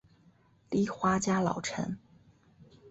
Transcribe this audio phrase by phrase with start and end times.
[0.71, 1.95] 立花家老臣。